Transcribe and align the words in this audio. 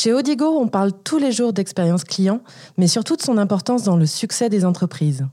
Chez 0.00 0.12
Odigo, 0.12 0.46
on 0.46 0.68
parle 0.68 0.92
tous 0.92 1.18
les 1.18 1.32
jours 1.32 1.52
d'expérience 1.52 2.04
client, 2.04 2.40
mais 2.76 2.86
surtout 2.86 3.16
de 3.16 3.20
son 3.20 3.36
importance 3.36 3.82
dans 3.82 3.96
le 3.96 4.06
succès 4.06 4.48
des 4.48 4.64
entreprises. 4.64 5.26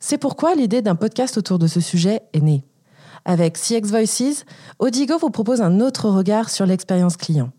C'est 0.00 0.18
pourquoi 0.18 0.56
l'idée 0.56 0.82
d'un 0.82 0.96
podcast 0.96 1.38
autour 1.38 1.60
de 1.60 1.68
ce 1.68 1.78
sujet 1.78 2.22
est 2.32 2.40
née. 2.40 2.64
Avec 3.24 3.56
CX 3.56 3.82
Voices, 3.84 4.44
Odigo 4.80 5.18
vous 5.18 5.30
propose 5.30 5.60
un 5.60 5.78
autre 5.78 6.08
regard 6.08 6.50
sur 6.50 6.66
l'expérience 6.66 7.16
client. 7.16 7.52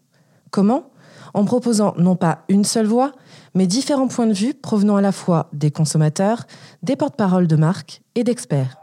Comment? 0.51 0.91
En 1.33 1.45
proposant 1.45 1.93
non 1.97 2.17
pas 2.17 2.39
une 2.49 2.65
seule 2.65 2.87
voix, 2.87 3.13
mais 3.55 3.65
différents 3.65 4.09
points 4.09 4.27
de 4.27 4.33
vue 4.33 4.53
provenant 4.53 4.97
à 4.97 5.01
la 5.01 5.13
fois 5.13 5.47
des 5.53 5.71
consommateurs, 5.71 6.43
des 6.83 6.97
porte-paroles 6.97 7.47
de 7.47 7.55
marques 7.55 8.01
et 8.15 8.25
d'experts. 8.25 8.75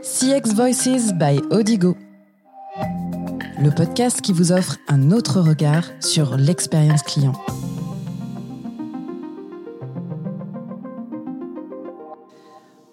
CX 0.00 0.54
Voices 0.54 1.12
by 1.12 1.42
Odigo 1.50 1.96
le 3.60 3.70
podcast 3.70 4.22
qui 4.22 4.32
vous 4.32 4.52
offre 4.52 4.78
un 4.88 5.10
autre 5.10 5.38
regard 5.38 5.84
sur 6.00 6.38
l'expérience 6.38 7.02
client. 7.02 7.34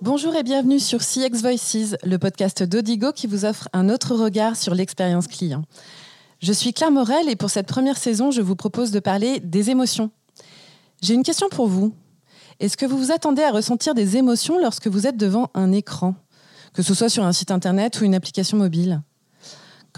Bonjour 0.01 0.35
et 0.35 0.43
bienvenue 0.43 0.79
sur 0.79 0.99
CX 0.99 1.39
Voices, 1.39 1.95
le 2.03 2.17
podcast 2.17 2.63
d'Odigo 2.63 3.13
qui 3.13 3.27
vous 3.27 3.45
offre 3.45 3.69
un 3.71 3.87
autre 3.87 4.13
regard 4.15 4.57
sur 4.57 4.75
l'expérience 4.75 5.27
client. 5.27 5.63
Je 6.41 6.51
suis 6.51 6.73
Claire 6.73 6.91
Morel 6.91 7.29
et 7.29 7.37
pour 7.37 7.49
cette 7.49 7.67
première 7.67 7.97
saison, 7.97 8.31
je 8.31 8.41
vous 8.41 8.57
propose 8.57 8.91
de 8.91 8.99
parler 8.99 9.39
des 9.39 9.69
émotions. 9.69 10.11
J'ai 11.01 11.13
une 11.13 11.23
question 11.23 11.47
pour 11.47 11.67
vous. 11.67 11.93
Est-ce 12.59 12.75
que 12.75 12.85
vous 12.85 12.97
vous 12.97 13.13
attendez 13.13 13.41
à 13.41 13.51
ressentir 13.51 13.93
des 13.95 14.17
émotions 14.17 14.59
lorsque 14.59 14.87
vous 14.87 15.07
êtes 15.07 15.17
devant 15.17 15.49
un 15.53 15.71
écran, 15.71 16.15
que 16.73 16.81
ce 16.81 16.93
soit 16.93 17.09
sur 17.09 17.23
un 17.23 17.31
site 17.31 17.51
internet 17.51 18.01
ou 18.01 18.03
une 18.03 18.15
application 18.15 18.57
mobile? 18.57 19.01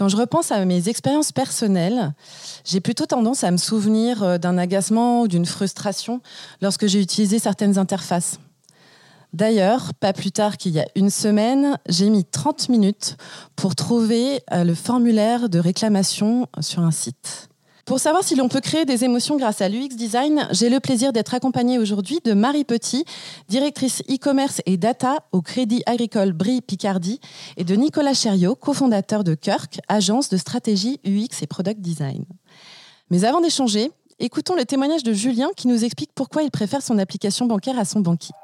Quand 0.00 0.08
je 0.08 0.16
repense 0.16 0.50
à 0.50 0.64
mes 0.64 0.88
expériences 0.88 1.30
personnelles, 1.30 2.14
j'ai 2.64 2.80
plutôt 2.80 3.04
tendance 3.04 3.44
à 3.44 3.50
me 3.50 3.58
souvenir 3.58 4.22
euh, 4.22 4.38
d'un 4.38 4.56
agacement 4.56 5.20
ou 5.20 5.28
d'une 5.28 5.44
frustration 5.44 6.22
lorsque 6.62 6.86
j'ai 6.86 7.02
utilisé 7.02 7.38
certaines 7.38 7.76
interfaces. 7.76 8.38
D'ailleurs, 9.34 9.92
pas 9.92 10.14
plus 10.14 10.32
tard 10.32 10.56
qu'il 10.56 10.72
y 10.72 10.80
a 10.80 10.86
une 10.96 11.10
semaine, 11.10 11.78
j'ai 11.86 12.08
mis 12.08 12.24
30 12.24 12.70
minutes 12.70 13.18
pour 13.56 13.74
trouver 13.74 14.40
euh, 14.54 14.64
le 14.64 14.74
formulaire 14.74 15.50
de 15.50 15.58
réclamation 15.58 16.48
sur 16.60 16.80
un 16.80 16.92
site. 16.92 17.49
Pour 17.90 17.98
savoir 17.98 18.22
si 18.22 18.36
l'on 18.36 18.48
peut 18.48 18.60
créer 18.60 18.84
des 18.84 19.02
émotions 19.02 19.36
grâce 19.36 19.60
à 19.60 19.68
l'UX 19.68 19.88
Design, 19.88 20.46
j'ai 20.52 20.68
le 20.68 20.78
plaisir 20.78 21.12
d'être 21.12 21.34
accompagnée 21.34 21.76
aujourd'hui 21.76 22.20
de 22.24 22.34
Marie 22.34 22.64
Petit, 22.64 23.04
directrice 23.48 24.04
e-commerce 24.08 24.62
et 24.64 24.76
data 24.76 25.24
au 25.32 25.42
Crédit 25.42 25.82
Agricole 25.86 26.32
Brie 26.32 26.60
Picardie, 26.60 27.18
et 27.56 27.64
de 27.64 27.74
Nicolas 27.74 28.14
Chériot, 28.14 28.54
cofondateur 28.54 29.24
de 29.24 29.34
Kirk, 29.34 29.80
agence 29.88 30.28
de 30.28 30.36
stratégie 30.36 31.00
UX 31.04 31.42
et 31.42 31.48
product 31.48 31.80
design. 31.80 32.26
Mais 33.10 33.24
avant 33.24 33.40
d'échanger, 33.40 33.90
écoutons 34.20 34.54
le 34.54 34.64
témoignage 34.64 35.02
de 35.02 35.12
Julien 35.12 35.48
qui 35.56 35.66
nous 35.66 35.84
explique 35.84 36.12
pourquoi 36.14 36.44
il 36.44 36.52
préfère 36.52 36.82
son 36.82 36.96
application 36.96 37.46
bancaire 37.46 37.76
à 37.76 37.84
son 37.84 37.98
banquier. 37.98 38.34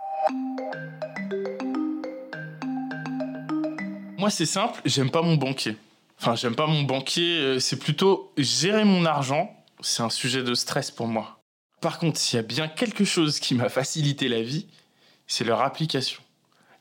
Moi, 4.18 4.30
c'est 4.30 4.44
simple, 4.44 4.80
j'aime 4.84 5.12
pas 5.12 5.22
mon 5.22 5.36
banquier. 5.36 5.76
Enfin, 6.20 6.34
j'aime 6.34 6.54
pas 6.54 6.66
mon 6.66 6.82
banquier, 6.82 7.38
euh, 7.38 7.58
c'est 7.60 7.78
plutôt 7.78 8.32
gérer 8.38 8.84
mon 8.84 9.04
argent. 9.04 9.52
C'est 9.80 10.02
un 10.02 10.10
sujet 10.10 10.42
de 10.42 10.54
stress 10.54 10.90
pour 10.90 11.06
moi. 11.06 11.42
Par 11.80 11.98
contre, 11.98 12.18
s'il 12.18 12.36
y 12.36 12.40
a 12.40 12.42
bien 12.42 12.68
quelque 12.68 13.04
chose 13.04 13.38
qui 13.38 13.54
m'a 13.54 13.68
facilité 13.68 14.28
la 14.28 14.42
vie, 14.42 14.66
c'est 15.26 15.44
leur 15.44 15.60
application. 15.60 16.22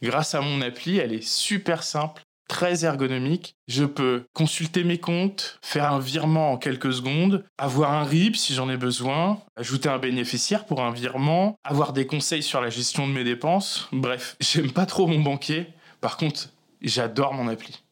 Grâce 0.01 0.35
à 0.35 0.41
mon 0.41 0.61
appli, 0.61 0.97
elle 0.97 1.13
est 1.13 1.25
super 1.25 1.83
simple, 1.83 2.21
très 2.47 2.85
ergonomique. 2.85 3.55
Je 3.67 3.85
peux 3.85 4.25
consulter 4.33 4.83
mes 4.83 4.99
comptes, 4.99 5.59
faire 5.61 5.91
un 5.91 5.99
virement 5.99 6.53
en 6.53 6.57
quelques 6.57 6.93
secondes, 6.93 7.43
avoir 7.57 7.91
un 7.91 8.03
RIB 8.03 8.35
si 8.35 8.53
j'en 8.53 8.69
ai 8.69 8.77
besoin, 8.77 9.41
ajouter 9.55 9.89
un 9.89 9.97
bénéficiaire 9.97 10.65
pour 10.65 10.81
un 10.81 10.91
virement, 10.91 11.57
avoir 11.63 11.93
des 11.93 12.05
conseils 12.05 12.43
sur 12.43 12.61
la 12.61 12.69
gestion 12.69 13.07
de 13.07 13.13
mes 13.13 13.23
dépenses. 13.23 13.89
Bref, 13.91 14.37
j'aime 14.39 14.71
pas 14.71 14.85
trop 14.85 15.07
mon 15.07 15.19
banquier. 15.19 15.67
Par 16.01 16.17
contre, 16.17 16.49
j'adore 16.81 17.33
mon 17.33 17.47
appli. 17.47 17.84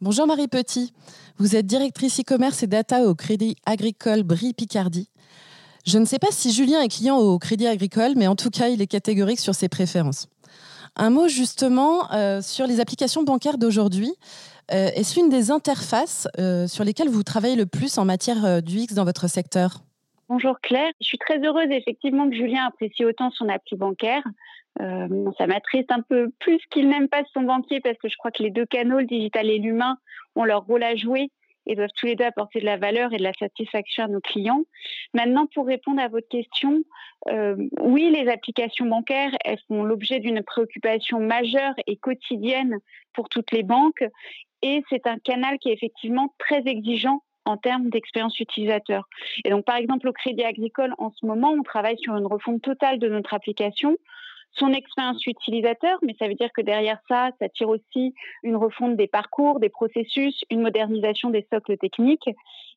Bonjour 0.00 0.28
Marie 0.28 0.46
Petit, 0.46 0.92
vous 1.38 1.56
êtes 1.56 1.66
directrice 1.66 2.20
e-commerce 2.20 2.62
et 2.62 2.68
data 2.68 3.02
au 3.02 3.16
Crédit 3.16 3.56
Agricole 3.66 4.22
Brie 4.22 4.54
Picardie. 4.54 5.10
Je 5.84 5.98
ne 5.98 6.04
sais 6.04 6.20
pas 6.20 6.28
si 6.30 6.52
Julien 6.52 6.80
est 6.82 6.88
client 6.88 7.16
au 7.16 7.36
Crédit 7.40 7.66
Agricole, 7.66 8.12
mais 8.14 8.28
en 8.28 8.36
tout 8.36 8.50
cas, 8.50 8.68
il 8.68 8.80
est 8.80 8.86
catégorique 8.86 9.40
sur 9.40 9.56
ses 9.56 9.68
préférences. 9.68 10.28
Un 10.94 11.10
mot 11.10 11.26
justement 11.26 12.12
euh, 12.12 12.40
sur 12.40 12.68
les 12.68 12.78
applications 12.78 13.24
bancaires 13.24 13.58
d'aujourd'hui. 13.58 14.14
Euh, 14.70 14.88
est-ce 14.94 15.18
une 15.18 15.30
des 15.30 15.50
interfaces 15.50 16.28
euh, 16.38 16.68
sur 16.68 16.84
lesquelles 16.84 17.08
vous 17.08 17.24
travaillez 17.24 17.56
le 17.56 17.66
plus 17.66 17.98
en 17.98 18.04
matière 18.04 18.62
d'UX 18.62 18.94
dans 18.94 19.04
votre 19.04 19.26
secteur? 19.26 19.82
Bonjour 20.30 20.60
Claire, 20.60 20.92
je 21.00 21.06
suis 21.06 21.16
très 21.16 21.38
heureuse 21.38 21.70
effectivement 21.70 22.28
que 22.28 22.36
Julien 22.36 22.66
apprécie 22.66 23.02
autant 23.02 23.30
son 23.30 23.48
appli 23.48 23.78
bancaire. 23.78 24.22
Euh, 24.78 25.30
ça 25.38 25.46
m'attriste 25.46 25.90
un 25.90 26.02
peu 26.02 26.28
plus 26.38 26.58
qu'il 26.70 26.90
n'aime 26.90 27.08
pas 27.08 27.22
son 27.32 27.40
banquier 27.40 27.80
parce 27.80 27.96
que 27.96 28.10
je 28.10 28.16
crois 28.18 28.30
que 28.30 28.42
les 28.42 28.50
deux 28.50 28.66
canaux, 28.66 28.98
le 28.98 29.06
digital 29.06 29.48
et 29.48 29.58
l'humain, 29.58 29.96
ont 30.36 30.44
leur 30.44 30.66
rôle 30.66 30.82
à 30.82 30.96
jouer 30.96 31.30
et 31.64 31.76
doivent 31.76 31.88
tous 31.96 32.04
les 32.04 32.14
deux 32.14 32.26
apporter 32.26 32.60
de 32.60 32.66
la 32.66 32.76
valeur 32.76 33.14
et 33.14 33.16
de 33.16 33.22
la 33.22 33.32
satisfaction 33.32 34.04
à 34.04 34.08
nos 34.08 34.20
clients. 34.20 34.64
Maintenant, 35.14 35.46
pour 35.46 35.66
répondre 35.66 36.02
à 36.02 36.08
votre 36.08 36.28
question, 36.28 36.82
euh, 37.30 37.56
oui, 37.80 38.10
les 38.10 38.28
applications 38.30 38.84
bancaires, 38.84 39.34
elles 39.46 39.60
font 39.66 39.82
l'objet 39.82 40.20
d'une 40.20 40.42
préoccupation 40.42 41.20
majeure 41.20 41.74
et 41.86 41.96
quotidienne 41.96 42.76
pour 43.14 43.30
toutes 43.30 43.50
les 43.50 43.62
banques. 43.62 44.04
Et 44.60 44.82
c'est 44.90 45.06
un 45.06 45.18
canal 45.18 45.58
qui 45.58 45.70
est 45.70 45.74
effectivement 45.74 46.34
très 46.38 46.62
exigeant 46.66 47.22
en 47.48 47.56
termes 47.56 47.88
d'expérience 47.88 48.38
utilisateur. 48.38 49.08
Et 49.44 49.50
donc, 49.50 49.64
par 49.64 49.76
exemple, 49.76 50.06
au 50.08 50.12
Crédit 50.12 50.44
Agricole, 50.44 50.94
en 50.98 51.10
ce 51.10 51.24
moment, 51.24 51.50
on 51.50 51.62
travaille 51.62 51.98
sur 51.98 52.14
une 52.16 52.26
refonte 52.26 52.62
totale 52.62 52.98
de 52.98 53.08
notre 53.08 53.34
application 53.34 53.96
son 54.52 54.72
expérience 54.72 55.24
utilisateur, 55.26 55.98
mais 56.02 56.16
ça 56.18 56.26
veut 56.26 56.34
dire 56.34 56.50
que 56.52 56.62
derrière 56.62 56.98
ça, 57.08 57.30
ça 57.38 57.48
tire 57.48 57.68
aussi 57.68 58.14
une 58.42 58.56
refonte 58.56 58.96
des 58.96 59.06
parcours, 59.06 59.60
des 59.60 59.68
processus, 59.68 60.42
une 60.50 60.62
modernisation 60.62 61.30
des 61.30 61.46
socles 61.52 61.76
techniques. 61.76 62.28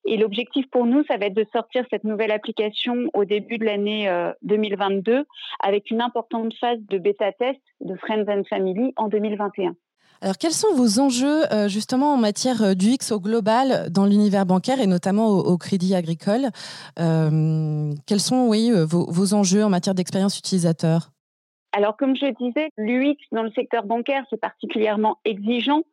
Et 0.05 0.17
l'objectif 0.17 0.69
pour 0.69 0.85
nous, 0.85 1.03
ça 1.05 1.17
va 1.17 1.27
être 1.27 1.33
de 1.33 1.45
sortir 1.51 1.85
cette 1.89 2.03
nouvelle 2.03 2.31
application 2.31 3.09
au 3.13 3.25
début 3.25 3.57
de 3.57 3.65
l'année 3.65 4.11
2022 4.43 5.11
euh, 5.11 5.23
avec 5.59 5.91
une 5.91 6.01
importante 6.01 6.53
phase 6.55 6.79
de 6.89 6.97
bêta 6.97 7.31
test 7.31 7.61
de 7.79 7.95
Friends 7.95 8.25
and 8.27 8.43
Family 8.49 8.93
en 8.97 9.07
2021. 9.07 9.75
Alors, 10.21 10.37
quels 10.37 10.51
sont 10.51 10.75
vos 10.75 10.99
enjeux 10.99 11.51
euh, 11.51 11.67
justement 11.67 12.13
en 12.13 12.17
matière 12.17 12.61
euh, 12.61 12.73
d'UX 12.73 13.11
au 13.11 13.19
global 13.19 13.89
dans 13.89 14.05
l'univers 14.05 14.45
bancaire 14.45 14.79
et 14.79 14.87
notamment 14.87 15.29
au, 15.29 15.57
Crédit 15.57 15.95
Agricole 15.95 16.49
Quels 16.97 18.19
sont, 18.19 18.47
oui, 18.47 18.71
vos 18.73 19.33
enjeux 19.33 19.63
en 19.63 19.69
matière 19.69 19.95
d'expérience 19.95 20.37
utilisateur? 20.37 21.11
Alors, 21.73 21.95
comme 21.95 22.15
je 22.15 22.25
disais, 22.43 22.69
l'UX 22.77 23.15
dans 23.31 23.43
le 23.43 23.51
secteur 23.51 23.83
bancaire, 23.83 24.25
c'est 24.29 24.39
particulièrement 24.39 25.19
exigeant. 25.23 25.83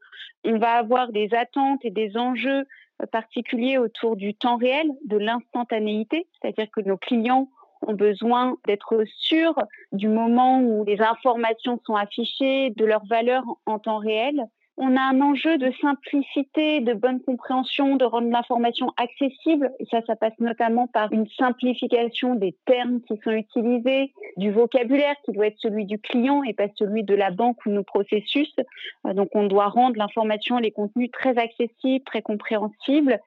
On 0.45 0.59
va 0.59 0.73
avoir 0.73 1.12
des 1.12 1.29
attentes 1.35 1.85
et 1.85 1.91
des 1.91 2.17
enjeux 2.17 2.65
euh, 3.03 3.06
particuliers 3.11 3.79
autour 3.79 4.17
du 4.17 4.35
temps 4.35 4.56
réel, 4.56 4.89
de 5.05 5.17
l'instantanéité, 5.17 6.27
c'est-à-dire 6.33 6.67
que 6.73 6.81
nos 6.81 6.97
clients 6.97 7.49
ont 7.87 7.94
besoin 7.94 8.56
d'être 8.66 9.03
sûrs 9.16 9.59
du 9.93 10.09
moment 10.09 10.61
où 10.61 10.84
les 10.84 11.00
informations 11.00 11.81
sont 11.87 11.94
affichées, 11.94 12.71
de 12.71 12.84
leur 12.84 13.05
valeur 13.06 13.44
en 13.66 13.78
temps 13.78 13.99
réel 13.99 14.47
on 14.81 14.97
a 14.97 15.00
un 15.00 15.21
enjeu 15.21 15.59
de 15.59 15.72
simplicité, 15.81 16.81
de 16.81 16.94
bonne 16.94 17.21
compréhension, 17.21 17.97
de 17.97 18.05
rendre 18.05 18.31
l'information 18.31 18.93
accessible. 18.97 19.72
Et 19.81 19.87
ça, 19.91 20.00
ça 20.06 20.15
passe 20.15 20.38
notamment 20.38 20.87
par 20.87 21.12
une 21.12 21.27
simplification 21.37 22.37
des 22.37 22.55
termes 22.65 23.00
qui 23.03 23.19
sont 23.25 23.33
utilisés, 23.33 24.12
du 24.37 24.53
vocabulaire 24.53 25.17
qui 25.25 25.33
doit 25.33 25.49
être 25.49 25.59
celui 25.59 25.84
du 25.84 25.99
client 25.99 26.44
et 26.44 26.55
pas 26.55 26.69
celui 26.77 27.03
de 27.03 27.15
la 27.15 27.33
banque 27.33 27.59
ou 27.67 27.71
nos 27.71 27.83
processus. 27.83 28.55
Euh, 29.05 29.15
donc, 29.15 29.31
on 29.34 29.47
doit 29.47 29.67
rendre 29.67 29.97
l'information, 29.97 30.59
les 30.59 30.71
contenus 30.71 31.11
très 31.11 31.37
accessibles, 31.37 32.05
très 32.05 32.22
compréhensibles. 32.22 33.19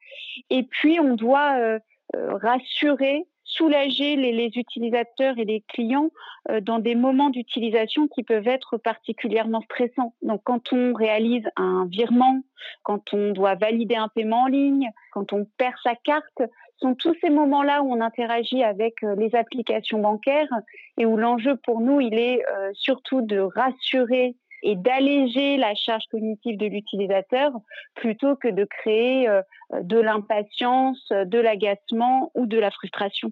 Et 0.50 0.64
puis, 0.64 1.02
on 1.02 1.16
doit 1.16 1.58
euh, 1.60 1.80
euh, 2.16 2.34
rassurer 2.36 3.26
soulager 3.52 4.16
les, 4.16 4.52
utilisateurs 4.56 5.38
et 5.38 5.46
les 5.46 5.62
clients 5.68 6.10
euh, 6.50 6.62
dans 6.62 6.80
des 6.80 6.96
moments 6.96 7.30
d'utilisation 7.30 8.08
qui 8.08 8.24
peuvent 8.24 8.48
être 8.48 8.78
particulièrement 8.78 9.62
stressants. 9.62 10.14
Donc 10.22 10.42
quand 10.44 10.74
on 10.74 10.94
réalise 10.94 11.44
un 11.58 11.86
virement, 11.90 12.42
quand 12.84 13.14
on 13.14 13.32
doit 13.32 13.56
valider 13.56 13.96
un 13.96 14.08
paiement 14.08 14.44
en 14.44 14.48
ligne, 14.48 14.90
quand 15.12 15.34
on 15.34 15.46
perd 15.58 15.76
sa 15.84 15.96
carte, 15.96 16.42
sont 16.80 16.96
tous 16.96 17.16
ces 17.22 17.30
moments-là 17.30 17.84
où 17.84 17.92
on 17.92 18.02
interagit 18.02 18.64
avec 18.64 19.04
euh, 19.04 19.16
les 19.16 19.36
applications 19.36 20.00
bancaires 20.00 20.50
et 20.98 21.06
où 21.06 21.18
l'enjeu 21.18 21.58
pour 21.58 21.82
nous, 21.82 22.02
il 22.02 22.18
est 22.18 22.44
euh, 22.48 22.72
surtout 22.74 23.22
de 23.22 23.40
rassurer 23.40 24.36
et 24.64 24.76
d'alléger 24.76 25.58
la 25.58 25.74
charge 25.74 26.04
cognitive 26.12 26.56
de 26.56 26.68
l'utilisateur 26.68 27.52
plutôt 27.96 28.36
que 28.36 28.48
de 28.48 28.64
créer 28.64 29.28
de 29.74 30.00
l'impatience, 30.00 31.10
de 31.10 31.40
l'agacement 31.40 32.32
ou 32.36 32.46
de 32.46 32.60
la 32.60 32.70
frustration. 32.70 33.32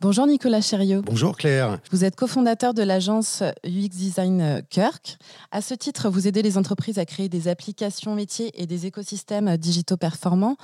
Bonjour 0.00 0.26
Nicolas 0.26 0.60
Chériot. 0.60 1.02
Bonjour 1.02 1.36
Claire. 1.36 1.78
Vous 1.90 2.04
êtes 2.04 2.16
cofondateur 2.16 2.74
de 2.74 2.82
l'agence 2.82 3.42
UX 3.64 3.88
Design 3.88 4.62
Kirk. 4.68 5.16
À 5.50 5.62
ce 5.62 5.72
titre, 5.72 6.10
vous 6.10 6.28
aidez 6.28 6.42
les 6.42 6.58
entreprises 6.58 6.98
à 6.98 7.06
créer 7.06 7.28
des 7.28 7.48
applications 7.48 8.14
métiers 8.14 8.50
et 8.60 8.66
des 8.66 8.86
écosystèmes 8.86 9.56
digitaux 9.56 9.96
performants. 9.96 10.56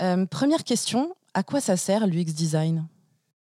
Euh, 0.00 0.26
première 0.26 0.64
question, 0.64 1.14
à 1.34 1.42
quoi 1.42 1.60
ça 1.60 1.76
sert 1.76 2.06
l'UX 2.06 2.32
Design? 2.34 2.84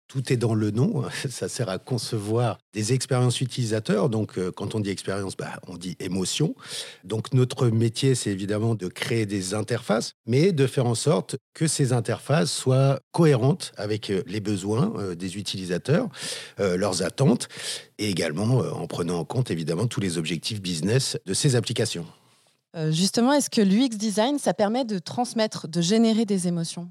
Tout 0.08 0.32
est 0.32 0.38
dans 0.38 0.54
le 0.54 0.72
nom. 0.72 1.04
Ça 1.30 1.50
sert 1.50 1.70
à 1.70 1.78
concevoir 1.78 2.58
des 2.74 2.94
expériences 2.94 3.42
utilisateurs. 3.42 4.10
Donc, 4.10 4.38
euh, 4.38 4.52
quand 4.52 4.76
on 4.76 4.80
dit 4.80 4.90
expérience, 4.90 5.36
bah, 5.36 5.60
on 5.68 5.78
dit 5.78 5.96
émotion. 6.00 6.56
Donc, 7.04 7.34
notre 7.34 7.68
métier, 7.68 8.16
c'est 8.16 8.32
évidemment 8.32 8.76
de 8.76 8.88
créer 8.88 9.26
des 9.26 9.54
interfaces, 9.54 10.14
mais 10.26 10.52
de 10.52 10.68
faire 10.68 10.86
en 10.86 10.96
sorte 10.96 11.36
que 11.54 11.68
ces 11.68 11.94
interfaces 11.94 12.52
soient 12.52 13.00
cohérentes 13.12 13.72
avec 13.78 14.10
euh, 14.10 14.24
les 14.28 14.40
besoins 14.40 14.94
euh, 14.98 15.16
des 15.16 15.38
utilisateurs, 15.38 16.10
leurs 16.58 17.04
attentes, 17.04 17.48
et 17.98 18.10
également 18.10 18.44
en 18.44 18.88
prenant 18.88 19.20
en 19.20 19.26
compte 19.26 19.52
évidemment 19.52 19.88
tous 19.88 20.00
les 20.00 20.18
objectifs 20.18 20.62
business 20.62 21.18
de 21.26 21.34
ces 21.34 21.56
applications. 21.56 22.06
Justement, 22.92 23.34
est-ce 23.34 23.50
que 23.50 23.62
l'UX 23.62 23.98
design, 23.98 24.38
ça 24.38 24.54
permet 24.54 24.86
de 24.86 25.00
transmettre, 25.00 25.68
de 25.68 25.82
générer 25.82 26.26
des 26.26 26.48
émotions? 26.48 26.90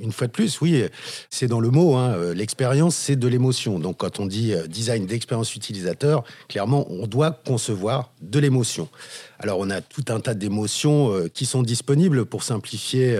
Une 0.00 0.12
fois 0.12 0.26
de 0.26 0.32
plus, 0.32 0.60
oui, 0.60 0.84
c'est 1.30 1.46
dans 1.46 1.60
le 1.60 1.70
mot. 1.70 1.94
Hein, 1.96 2.14
euh, 2.14 2.34
l'expérience, 2.34 2.96
c'est 2.96 3.16
de 3.16 3.28
l'émotion. 3.28 3.78
Donc, 3.78 3.98
quand 3.98 4.20
on 4.20 4.26
dit 4.26 4.52
euh, 4.52 4.66
design 4.66 5.06
d'expérience 5.06 5.54
utilisateur, 5.54 6.24
clairement, 6.48 6.86
on 6.90 7.06
doit 7.06 7.30
concevoir 7.46 8.12
de 8.22 8.38
l'émotion. 8.38 8.88
Alors, 9.40 9.58
on 9.60 9.70
a 9.70 9.80
tout 9.80 10.04
un 10.08 10.20
tas 10.20 10.34
d'émotions 10.34 11.12
euh, 11.12 11.28
qui 11.28 11.46
sont 11.46 11.62
disponibles 11.62 12.24
pour 12.26 12.42
simplifier. 12.42 13.16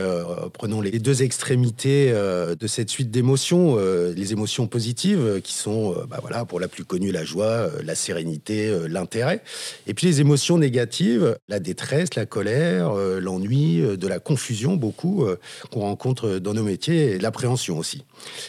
prenons 0.53 0.81
les 0.81 0.99
deux 0.99 1.23
extrémités 1.23 2.13
de 2.13 2.67
cette 2.67 2.91
suite 2.91 3.11
d'émotions. 3.11 3.77
les 3.77 4.33
émotions 4.33 4.67
positives, 4.67 5.41
qui 5.43 5.55
sont, 5.55 5.95
bah 6.09 6.19
voilà, 6.21 6.45
pour 6.45 6.61
la 6.61 6.69
plus 6.69 6.85
connue, 6.85 7.13
la 7.13 7.25
joie, 7.25 7.69
la 7.85 7.95
sérénité, 7.95 8.75
l'intérêt. 8.89 9.43
Et 9.87 9.95
puis 9.95 10.07
les 10.07 10.21
émotions 10.21 10.59
négatives, 10.59 11.37
la 11.49 11.61
détresse, 11.61 12.15
la 12.15 12.27
colère, 12.27 12.93
l'ennui, 12.95 13.81
de 13.81 14.07
la 14.07 14.19
confusion, 14.19 14.77
beaucoup, 14.77 15.27
qu'on 15.71 15.81
rencontre 15.81 16.39
dans 16.39 16.55
nos 16.55 16.68
métier 16.69 17.13
et 17.13 17.19
l'appréhension 17.19 17.79
aussi. 17.79 18.05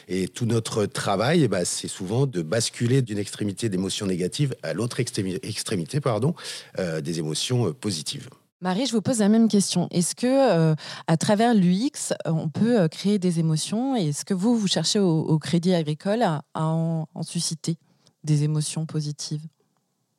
Et 0.07 0.27
tout 0.27 0.45
notre 0.45 0.85
travail, 0.85 1.47
bah, 1.47 1.65
c'est 1.65 1.87
souvent 1.87 2.25
de 2.25 2.41
basculer 2.41 3.01
d'une 3.01 3.17
extrémité 3.17 3.69
d'émotions 3.69 4.05
négatives 4.05 4.55
à 4.63 4.73
l'autre 4.73 4.99
extrémité 4.99 6.01
pardon, 6.01 6.33
euh, 6.77 7.01
des 7.01 7.19
émotions 7.19 7.67
euh, 7.67 7.73
positives. 7.73 8.29
Marie, 8.61 8.85
je 8.85 8.91
vous 8.91 9.01
pose 9.01 9.19
la 9.19 9.29
même 9.29 9.47
question. 9.47 9.87
Est-ce 9.89 10.15
que, 10.15 10.27
euh, 10.27 10.75
à 11.07 11.17
travers 11.17 11.53
l'UX, 11.53 12.13
on 12.25 12.49
peut 12.49 12.87
créer 12.89 13.17
des 13.17 13.39
émotions 13.39 13.95
Et 13.95 14.09
est-ce 14.09 14.25
que 14.25 14.33
vous, 14.33 14.57
vous 14.57 14.67
cherchez 14.67 14.99
au, 14.99 15.39
Crédit 15.39 15.73
Agricole 15.73 16.23
à, 16.23 16.41
en, 16.55 17.05
susciter 17.21 17.77
des 18.25 18.43
émotions 18.43 18.85
positives? 18.85 19.43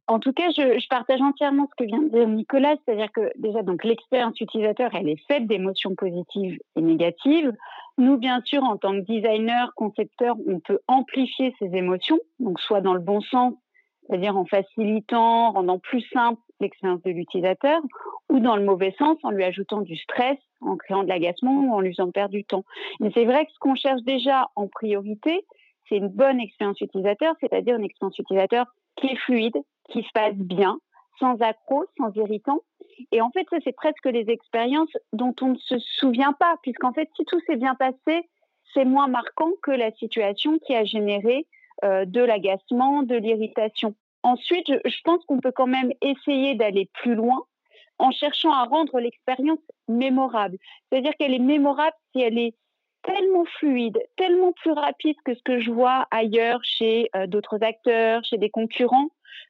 En 0.07 0.19
tout 0.19 0.33
cas, 0.33 0.49
je, 0.57 0.79
je, 0.81 0.89
partage 0.89 1.21
entièrement 1.21 1.69
ce 1.71 1.85
que 1.85 1.87
vient 1.87 2.03
de 2.03 2.09
dire 2.09 2.27
Nicolas, 2.27 2.75
c'est-à-dire 2.85 3.13
que 3.13 3.31
déjà, 3.37 3.63
donc 3.63 3.85
l'expérience 3.85 4.41
utilisateur, 4.41 4.91
elle 4.95 5.09
est 5.09 5.23
faite 5.29 5.47
d'émotions 5.47 5.95
positives 5.95 6.59
et 6.77 6.81
négatives. 6.81 7.53
Nous, 8.01 8.17
bien 8.17 8.41
sûr, 8.47 8.65
en 8.65 8.79
tant 8.79 8.93
que 8.93 9.05
designer, 9.05 9.75
concepteur, 9.75 10.35
on 10.47 10.59
peut 10.59 10.79
amplifier 10.89 11.55
ces 11.59 11.67
émotions, 11.67 12.19
donc 12.39 12.59
soit 12.59 12.81
dans 12.81 12.95
le 12.95 13.01
bon 13.01 13.21
sens, 13.21 13.53
c'est-à-dire 14.07 14.39
en 14.39 14.47
facilitant, 14.47 15.49
en 15.49 15.53
rendant 15.53 15.79
plus 15.79 16.01
simple 16.11 16.41
l'expérience 16.61 17.03
de 17.03 17.11
l'utilisateur, 17.11 17.79
ou 18.31 18.41
dans 18.41 18.57
le 18.57 18.65
mauvais 18.65 18.95
sens, 18.99 19.19
en 19.23 19.31
lui 19.31 19.45
ajoutant 19.45 19.83
du 19.83 19.99
stress, 19.99 20.39
en 20.63 20.79
créant 20.79 21.03
de 21.03 21.09
l'agacement 21.09 21.53
ou 21.53 21.75
en 21.75 21.81
lui 21.81 21.91
faisant 21.91 22.11
perdre 22.11 22.33
du 22.33 22.43
temps. 22.43 22.65
Mais 23.01 23.11
c'est 23.13 23.27
vrai 23.27 23.45
que 23.45 23.53
ce 23.53 23.59
qu'on 23.59 23.75
cherche 23.75 24.01
déjà 24.01 24.49
en 24.57 24.67
priorité, 24.67 25.45
c'est 25.91 25.99
une 25.99 26.09
bonne 26.09 26.41
expérience 26.41 26.81
utilisateur, 26.81 27.35
c'est-à-dire 27.41 27.77
une 27.77 27.85
expérience 27.85 28.19
utilisateur 28.19 28.65
qui 28.97 29.09
est 29.09 29.17
fluide, 29.27 29.59
qui 29.91 30.03
se 30.05 30.13
passe 30.15 30.37
bien, 30.37 30.79
sans 31.19 31.39
accroc, 31.43 31.85
sans 31.99 32.11
irritant. 32.17 32.61
Et 33.13 33.21
en 33.21 33.31
fait, 33.31 33.47
ça, 33.51 33.59
c'est 33.65 33.73
presque 33.73 34.09
des 34.09 34.31
expériences 34.31 34.97
dont 35.13 35.35
on 35.41 35.49
ne 35.49 35.59
se 35.59 35.79
souvient 35.79 36.33
pas, 36.33 36.57
puisqu'en 36.63 36.93
fait, 36.93 37.09
si 37.17 37.25
tout 37.25 37.41
s'est 37.47 37.57
bien 37.57 37.75
passé, 37.75 38.29
c'est 38.75 38.85
moins 38.85 39.09
marquant 39.09 39.51
que 39.63 39.71
la 39.71 39.91
situation 39.93 40.59
qui 40.59 40.75
a 40.75 40.85
généré 40.85 41.47
euh, 41.85 42.05
de 42.05 42.21
l'agacement, 42.21 43.03
de 43.03 43.17
l'irritation. 43.17 43.95
Ensuite, 44.23 44.67
je, 44.69 44.89
je 44.89 45.01
pense 45.03 45.25
qu'on 45.25 45.41
peut 45.41 45.53
quand 45.53 45.67
même 45.67 45.93
essayer 46.03 46.55
d'aller 46.55 46.89
plus 46.93 47.15
loin 47.15 47.43
en 47.99 48.11
cherchant 48.11 48.53
à 48.53 48.65
rendre 48.65 48.99
l'expérience 49.01 49.61
mémorable. 49.89 50.57
C'est-à-dire 50.89 51.13
qu'elle 51.19 51.35
est 51.35 51.39
mémorable 51.39 51.97
si 52.13 52.23
elle 52.23 52.39
est 52.39 52.55
tellement 53.03 53.45
fluide, 53.45 53.99
tellement 54.17 54.53
plus 54.53 54.73
rapide 54.73 55.17
que 55.25 55.35
ce 55.35 55.43
que 55.43 55.61
je 55.61 55.71
vois 55.71 56.07
ailleurs 56.11 56.63
chez 56.63 57.09
euh, 57.17 57.27
d'autres 57.27 57.63
acteurs, 57.63 58.25
chez 58.25 58.39
des 58.39 58.51
concurrents, 58.51 59.09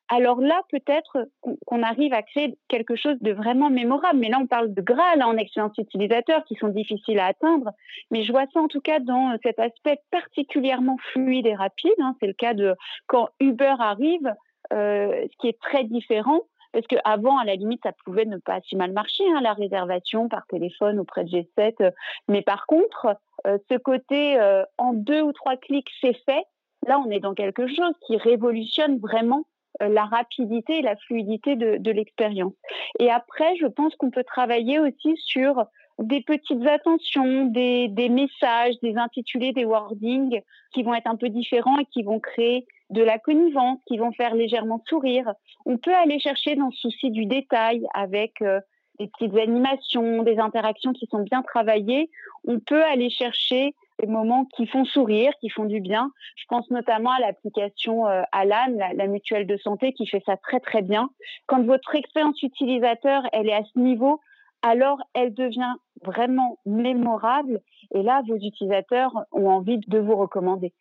alors 0.08 0.40
là, 0.40 0.62
peut-être 0.70 1.28
qu'on 1.66 1.82
arrive 1.82 2.12
à 2.12 2.22
créer 2.22 2.58
quelque 2.68 2.96
chose 2.96 3.16
de 3.20 3.32
vraiment 3.32 3.70
mémorable. 3.70 4.18
Mais 4.18 4.28
là, 4.28 4.38
on 4.40 4.46
parle 4.46 4.74
de 4.74 4.82
gras 4.82 5.16
là, 5.16 5.28
en 5.28 5.36
expérience 5.36 5.76
utilisateur 5.78 6.44
qui 6.44 6.56
sont 6.56 6.68
difficiles 6.68 7.20
à 7.20 7.26
atteindre. 7.26 7.70
Mais 8.10 8.24
je 8.24 8.32
vois 8.32 8.46
ça 8.52 8.60
en 8.60 8.68
tout 8.68 8.80
cas 8.80 8.98
dans 8.98 9.36
cet 9.44 9.58
aspect 9.58 9.98
particulièrement 10.10 10.96
fluide 11.12 11.46
et 11.46 11.54
rapide. 11.54 11.92
Hein. 12.00 12.16
C'est 12.20 12.26
le 12.26 12.32
cas 12.32 12.54
de 12.54 12.74
quand 13.06 13.28
Uber 13.38 13.74
arrive, 13.78 14.34
euh, 14.72 15.26
ce 15.30 15.36
qui 15.38 15.48
est 15.48 15.60
très 15.60 15.84
différent. 15.84 16.42
Parce 16.72 16.86
qu'avant, 16.86 17.38
à 17.38 17.44
la 17.44 17.56
limite, 17.56 17.80
ça 17.82 17.92
pouvait 18.04 18.26
ne 18.26 18.38
pas 18.38 18.60
si 18.62 18.76
mal 18.76 18.92
marcher, 18.92 19.24
hein, 19.34 19.40
la 19.40 19.54
réservation 19.54 20.28
par 20.28 20.46
téléphone 20.46 21.00
auprès 21.00 21.24
de 21.24 21.30
G7. 21.30 21.92
Mais 22.28 22.42
par 22.42 22.66
contre, 22.66 23.16
euh, 23.46 23.58
ce 23.70 23.76
côté 23.76 24.38
euh, 24.38 24.64
en 24.78 24.92
deux 24.92 25.22
ou 25.22 25.32
trois 25.32 25.56
clics, 25.56 25.90
c'est 26.00 26.16
fait, 26.24 26.44
là, 26.86 27.00
on 27.04 27.10
est 27.10 27.20
dans 27.20 27.34
quelque 27.34 27.66
chose 27.66 27.94
qui 28.06 28.16
révolutionne 28.16 28.98
vraiment 28.98 29.44
euh, 29.44 29.49
la 29.80 30.04
rapidité 30.04 30.78
et 30.78 30.82
la 30.82 30.96
fluidité 30.96 31.56
de, 31.56 31.90
l'expérience. 31.90 32.52
Et 32.98 33.10
après, 33.10 33.56
je 33.56 33.66
pense 33.66 33.94
qu'on 33.96 34.10
peut 34.10 34.24
travailler 34.24 34.78
aussi 34.78 35.14
sur 35.16 35.64
des 35.98 36.22
petites 36.22 36.66
attentions, 36.66 37.46
des, 37.46 37.88
messages, 38.08 38.74
des 38.82 38.96
intitulés, 38.96 39.52
des 39.52 39.64
wordings 39.64 40.40
qui 40.72 40.82
vont 40.82 40.94
être 40.94 41.08
un 41.08 41.16
peu 41.16 41.28
différents 41.28 41.78
et 41.78 41.86
qui 41.86 42.02
vont 42.02 42.20
créer 42.20 42.66
de 42.90 43.02
la 43.02 43.18
connivence, 43.18 43.78
qui 43.86 43.98
vont 43.98 44.12
faire 44.12 44.34
légèrement 44.34 44.82
sourire. 44.88 45.32
On 45.66 45.76
peut 45.76 45.94
aller 45.94 46.18
chercher 46.18 46.56
dans 46.56 46.66
le 46.66 46.72
souci 46.72 47.10
du 47.10 47.26
détail 47.26 47.86
avec 47.94 48.42
euh, 48.42 48.60
des 48.98 49.08
petites 49.08 49.36
animations, 49.36 50.22
des 50.22 50.38
interactions 50.38 50.92
qui 50.92 51.06
sont 51.06 51.22
bien 51.22 51.42
travaillées. 51.42 52.10
On 52.46 52.58
peut 52.60 52.82
aller 52.84 53.10
chercher 53.10 53.74
moments 54.06 54.46
qui 54.56 54.66
font 54.66 54.84
sourire, 54.84 55.32
qui 55.40 55.48
font 55.48 55.64
du 55.64 55.80
bien. 55.80 56.10
Je 56.36 56.44
pense 56.48 56.70
notamment 56.70 57.10
à 57.10 57.20
l'application 57.20 58.06
euh, 58.06 58.22
Alan, 58.32 58.74
la, 58.94 59.06
mutuelle 59.06 59.46
de 59.46 59.56
santé, 59.56 59.92
qui 59.92 60.06
fait 60.06 60.22
ça 60.24 60.36
très 60.36 60.60
très 60.60 60.82
bien. 60.82 61.10
Quand 61.46 61.62
votre 61.62 61.94
expérience 61.94 62.42
utilisateur, 62.42 63.22
elle 63.32 63.48
est 63.48 63.54
à 63.54 63.64
ce 63.64 63.78
niveau, 63.78 64.20
alors 64.62 64.98
elle 65.14 65.34
devient 65.34 65.74
vraiment 66.02 66.58
mémorable 66.66 67.60
et 67.94 68.02
là, 68.02 68.22
vos 68.26 68.36
utilisateurs 68.36 69.12
ont 69.32 69.48
envie 69.48 69.78
de 69.78 69.98
vous 69.98 70.16
recommander. 70.16 70.72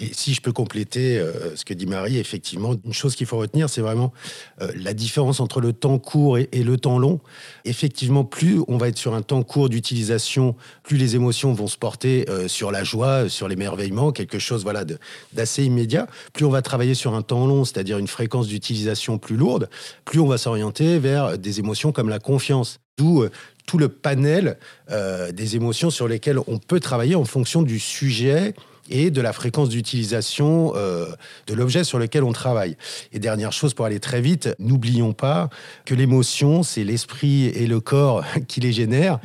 Et 0.00 0.10
si 0.12 0.32
je 0.32 0.40
peux 0.40 0.52
compléter 0.52 1.18
euh, 1.18 1.56
ce 1.56 1.64
que 1.64 1.74
dit 1.74 1.86
Marie, 1.86 2.18
effectivement, 2.18 2.74
une 2.84 2.92
chose 2.92 3.16
qu'il 3.16 3.26
faut 3.26 3.36
retenir, 3.36 3.68
c'est 3.68 3.80
vraiment 3.80 4.12
euh, 4.60 4.70
la 4.76 4.94
différence 4.94 5.40
entre 5.40 5.60
le 5.60 5.72
temps 5.72 5.98
court 5.98 6.38
et, 6.38 6.48
le 6.52 6.76
temps 6.76 6.98
long. 6.98 7.20
Effectivement, 7.64 8.24
plus 8.24 8.60
on 8.68 8.76
va 8.76 8.88
être 8.88 8.98
sur 8.98 9.14
un 9.14 9.22
temps 9.22 9.42
court 9.42 9.68
d'utilisation, 9.68 10.54
plus 10.84 10.98
les 10.98 11.16
émotions 11.16 11.52
vont 11.52 11.66
se 11.66 11.76
porter 11.76 12.26
euh, 12.28 12.46
sur 12.46 12.70
la 12.70 12.84
joie, 12.84 13.28
sur 13.28 13.48
l'émerveillement, 13.48 14.12
quelque 14.12 14.38
chose 14.38 14.62
voilà 14.62 14.84
d'assez 15.32 15.64
immédiat. 15.64 16.06
Plus 16.32 16.44
on 16.44 16.50
va 16.50 16.62
travailler 16.62 16.94
sur 16.94 17.14
un 17.14 17.22
temps 17.22 17.46
long, 17.46 17.64
c'est-à-dire 17.64 17.98
une 17.98 18.06
fréquence 18.06 18.46
d'utilisation 18.46 19.18
plus 19.18 19.36
lourde, 19.36 19.68
plus 20.04 20.20
on 20.20 20.28
va 20.28 20.38
s'orienter 20.38 21.00
vers 21.00 21.38
des 21.38 21.58
émotions 21.58 21.90
comme 21.90 22.08
la 22.08 22.20
confiance. 22.20 22.78
D'où 22.96 23.24
tout 23.64 23.78
le 23.78 23.88
panel 23.88 24.58
des 24.90 25.54
émotions 25.54 25.88
sur 25.88 26.08
lesquelles 26.08 26.38
on 26.48 26.58
peut 26.58 26.80
travailler 26.80 27.14
en 27.14 27.24
fonction 27.24 27.62
du 27.62 27.78
sujet 27.78 28.54
et 28.90 29.10
de 29.10 29.20
la 29.20 29.32
fréquence 29.32 29.68
d'utilisation 29.68 30.72
euh, 30.76 31.06
de 31.46 31.54
l'objet 31.54 31.84
sur 31.84 31.98
lequel 31.98 32.24
on 32.24 32.32
travaille. 32.32 32.76
Et 33.12 33.18
dernière 33.18 33.52
chose, 33.52 33.74
pour 33.74 33.84
aller 33.86 34.00
très 34.00 34.20
vite, 34.20 34.48
n'oublions 34.58 35.12
pas 35.12 35.48
que 35.84 35.94
l'émotion, 35.94 36.62
c'est 36.62 36.84
l'esprit 36.84 37.46
et 37.46 37.66
le 37.66 37.80
corps 37.80 38.24
qui 38.48 38.60
les 38.60 38.72
génèrent. 38.72 39.18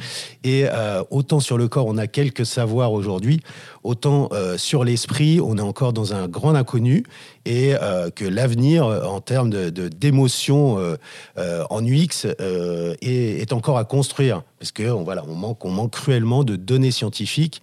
Et 0.44 0.66
euh, 0.68 1.04
autant 1.10 1.40
sur 1.40 1.58
le 1.58 1.68
corps, 1.68 1.88
on 1.88 1.98
a 1.98 2.08
quelques 2.08 2.46
savoirs 2.46 2.92
aujourd'hui, 2.94 3.42
autant 3.84 4.30
euh, 4.32 4.58
sur 4.58 4.84
l'esprit, 4.84 5.40
on 5.42 5.58
est 5.58 5.62
encore 5.62 5.94
dans 5.94 6.14
un 6.14 6.28
grand 6.28 6.56
inconnu 6.56 7.04
et 7.46 7.74
que 8.16 8.24
l'avenir 8.24 8.86
en 8.86 9.20
termes 9.20 9.50
de, 9.50 9.70
d'émotion 9.90 10.78
en 11.38 11.86
UX 11.86 12.26
est, 12.26 13.42
est, 13.42 13.52
encore 13.52 13.78
à 13.78 13.84
construire 13.84 14.44
parce 14.60 14.72
qu'on 14.72 15.04
voilà, 15.04 15.26
on 15.28 15.36
manque, 15.36 15.66
on 15.66 15.72
manque 15.72 15.92
cruellement 15.92 16.46
de 16.46 16.56
données 16.56 16.92
scientifiques 16.92 17.62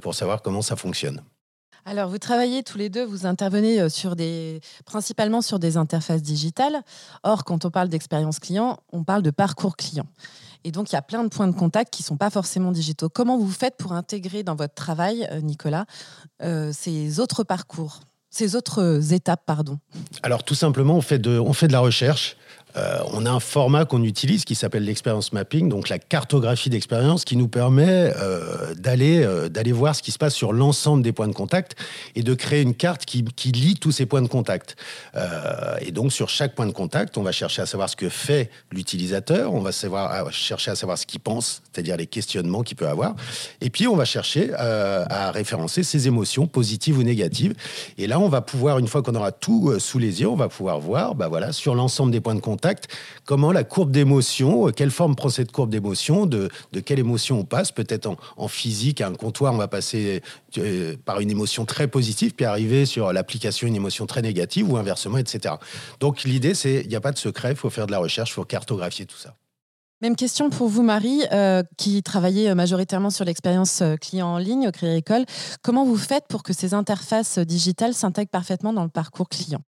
pour 0.00 0.14
savoir 0.14 0.42
comment 0.42 0.62
ça 0.62 0.76
fonctionne. 0.76 1.22
Alors, 1.88 2.10
vous 2.10 2.18
travaillez 2.18 2.64
tous 2.64 2.78
les 2.78 2.88
deux, 2.88 3.04
vous 3.04 3.26
intervenez 3.26 3.80
euh, 3.80 4.58
principalement 4.84 5.40
sur 5.40 5.60
des 5.60 5.76
interfaces 5.76 6.20
digitales. 6.20 6.82
Or, 7.22 7.44
quand 7.44 7.64
on 7.64 7.70
parle 7.70 7.88
d'expérience 7.88 8.40
client, 8.40 8.80
on 8.92 9.04
parle 9.04 9.22
de 9.22 9.30
parcours 9.30 9.76
client. 9.76 10.06
Et 10.64 10.72
donc, 10.72 10.90
il 10.90 10.94
y 10.94 10.98
a 10.98 11.02
plein 11.02 11.22
de 11.22 11.28
points 11.28 11.46
de 11.46 11.54
contact 11.54 11.94
qui 11.94 12.02
ne 12.02 12.06
sont 12.06 12.16
pas 12.16 12.30
forcément 12.30 12.72
digitaux. 12.72 13.08
Comment 13.08 13.38
vous 13.38 13.52
faites 13.52 13.76
pour 13.76 13.92
intégrer 13.92 14.42
dans 14.42 14.56
votre 14.56 14.74
travail, 14.74 15.28
Nicolas, 15.42 15.86
ces 16.72 17.20
autres 17.20 17.44
parcours 17.44 18.00
ces 18.36 18.54
autres 18.54 19.14
étapes, 19.14 19.44
pardon? 19.46 19.78
Alors 20.22 20.44
tout 20.44 20.54
simplement, 20.54 20.94
on 20.96 21.00
fait 21.00 21.18
de, 21.18 21.38
on 21.38 21.54
fait 21.54 21.68
de 21.68 21.72
la 21.72 21.80
recherche. 21.80 22.36
Euh, 22.76 22.98
on 23.12 23.24
a 23.26 23.30
un 23.30 23.40
format 23.40 23.84
qu'on 23.84 24.02
utilise 24.02 24.44
qui 24.44 24.54
s'appelle 24.54 24.84
l'expérience 24.84 25.32
mapping, 25.32 25.68
donc 25.68 25.88
la 25.88 25.98
cartographie 25.98 26.70
d'expérience 26.70 27.24
qui 27.24 27.36
nous 27.36 27.48
permet 27.48 28.12
euh, 28.16 28.74
d'aller 28.74 29.22
euh, 29.22 29.48
d'aller 29.48 29.72
voir 29.72 29.94
ce 29.96 30.02
qui 30.02 30.12
se 30.12 30.18
passe 30.18 30.34
sur 30.34 30.52
l'ensemble 30.52 31.02
des 31.02 31.12
points 31.12 31.28
de 31.28 31.34
contact 31.34 31.76
et 32.14 32.22
de 32.22 32.34
créer 32.34 32.62
une 32.62 32.74
carte 32.74 33.04
qui, 33.04 33.24
qui 33.24 33.52
lie 33.52 33.76
tous 33.76 33.92
ces 33.92 34.06
points 34.06 34.22
de 34.22 34.28
contact. 34.28 34.76
et 35.80 35.90
donc 35.92 36.12
sur 36.12 36.28
chaque 36.28 36.54
point 36.54 36.66
de 36.66 36.72
contact, 36.72 37.16
on 37.18 37.22
va 37.22 37.32
chercher 37.32 37.62
à 37.62 37.66
savoir 37.66 37.88
ce 37.88 37.96
que 37.96 38.08
fait 38.08 38.50
l'utilisateur, 38.72 39.54
on 39.54 39.60
va 39.60 39.70
chercher 40.30 40.70
à 40.70 40.76
savoir 40.76 40.98
ce 40.98 41.06
qu'il 41.06 41.20
pense, 41.20 41.62
c'est-à-dire 41.72 41.96
les 41.96 42.06
questionnements 42.06 42.62
qu'il 42.62 42.76
peut 42.76 42.88
avoir, 42.88 43.14
et 43.60 43.70
puis 43.70 43.86
on 43.88 43.96
va 43.96 44.04
chercher 44.04 44.52
à 44.54 45.30
référencer 45.30 45.82
ses 45.82 46.06
émotions 46.06 46.46
positives 46.46 46.98
ou 46.98 47.02
négatives. 47.02 47.54
Et 47.98 48.06
là, 48.06 48.18
on 48.18 48.28
va 48.28 48.40
pouvoir, 48.40 48.78
une 48.78 48.88
fois 48.88 49.02
qu'on 49.02 49.14
aura 49.14 49.32
tout 49.32 49.78
sous 49.78 49.98
les 49.98 50.20
yeux, 50.20 50.28
on 50.28 50.36
va 50.36 50.48
pouvoir 50.48 50.80
voir, 50.80 51.14
bah 51.14 51.28
voilà, 51.28 51.52
sur 51.52 51.74
l'ensemble 51.74 52.12
des 52.12 52.20
points 52.20 52.34
de 52.34 52.40
contact 52.40 52.65
comment 53.24 53.52
la 53.52 53.64
courbe 53.64 53.90
d'émotion, 53.90 54.68
euh, 54.68 54.70
quelle 54.70 54.90
forme 54.90 55.16
prend 55.16 55.28
cette 55.28 55.52
courbe 55.52 55.70
d'émotion, 55.70 56.26
de, 56.26 56.48
quelle 56.84 56.98
émotion 56.98 57.40
on 57.40 57.44
passe, 57.44 57.72
peut-être 57.72 58.08
en, 58.36 58.48
physique, 58.48 59.00
à 59.00 59.08
un 59.08 59.14
comptoir, 59.14 59.54
on 59.54 59.58
va 59.58 59.68
passer 59.68 60.22
euh, 60.58 60.96
par 61.04 61.20
une 61.20 61.30
émotion 61.30 61.64
très 61.64 61.88
positive, 61.88 62.34
puis 62.34 62.46
arriver 62.46 62.86
sur 62.86 63.12
l'application 63.12 63.66
une 63.66 63.76
émotion 63.76 64.06
très 64.06 64.22
négative, 64.22 64.70
ou 64.70 64.76
inversement, 64.76 65.18
etc. 65.18 65.54
Donc 66.00 66.24
l'idée, 66.24 66.54
c'est, 66.54 66.82
il 66.82 66.88
n'y 66.88 66.96
a 66.96 67.00
pas 67.00 67.12
de 67.12 67.18
secret, 67.18 67.50
il 67.50 67.56
faut 67.56 67.70
faire 67.70 67.86
de 67.86 67.92
la 67.92 67.98
recherche, 67.98 68.30
il 68.30 68.34
faut 68.34 68.44
cartographier 68.44 69.06
tout 69.06 69.16
ça. 69.16 69.34
Même 70.02 70.14
question 70.14 70.50
pour 70.50 70.68
vous, 70.68 70.82
Marie, 70.82 71.22
euh, 71.32 71.62
qui 71.78 72.02
travaillait 72.02 72.54
majoritairement 72.54 73.08
sur 73.08 73.24
l'expérience 73.24 73.82
client 74.00 74.28
en 74.28 74.38
ligne 74.38 74.68
au 74.68 74.70
Crédit 74.70 74.98
École. 74.98 75.24
Comment 75.62 75.86
vous 75.86 75.96
faites 75.96 76.24
pour 76.28 76.42
que 76.42 76.52
ces 76.52 76.74
interfaces 76.74 77.38
digitales 77.38 77.94
s'intègrent 77.94 78.30
parfaitement 78.30 78.74
dans 78.74 78.84
le 78.84 78.90
parcours 78.90 79.30
client? 79.30 79.62